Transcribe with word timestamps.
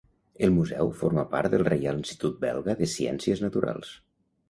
El 0.45 0.55
museu 0.55 0.89
forma 1.01 1.27
part 1.35 1.53
del 1.55 1.65
Reial 1.69 2.01
Institut 2.01 2.43
belga 2.49 2.79
de 2.83 2.91
ciències 2.97 3.49
naturals. 3.49 3.97